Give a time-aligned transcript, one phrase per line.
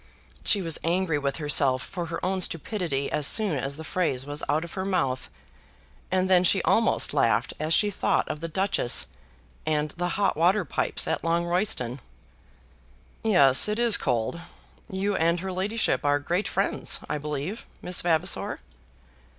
[0.43, 4.41] She was angry with herself for her own stupidity as soon as the phrase was
[4.49, 5.29] out of her mouth,
[6.11, 9.05] and then she almost laughed as she thought of the Duchess
[9.63, 11.99] and the hot water pipes at Longroyston.
[13.23, 14.41] "Yes, it is cold.
[14.89, 18.59] You and her ladyship are great friends, I believe, Miss Vavasor."